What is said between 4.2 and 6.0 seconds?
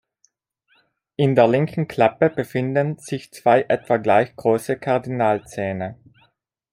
große Kardinalzähne.